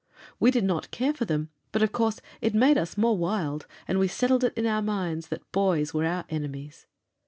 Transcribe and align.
We 0.39 0.49
did 0.49 0.63
not 0.63 0.89
care 0.89 1.13
for 1.13 1.25
them, 1.25 1.49
but 1.71 1.83
of 1.83 1.91
course 1.91 2.21
it 2.41 2.55
made 2.55 2.75
us 2.75 2.97
more 2.97 3.15
wild, 3.15 3.67
and 3.87 3.99
we 3.99 4.07
settled 4.07 4.43
it 4.43 4.57
in 4.57 4.65
our 4.65 4.81
minds 4.81 5.27
that 5.27 5.51
boys 5.51 5.93
were 5.93 6.07
our 6.07 6.25
enemies. 6.27 6.87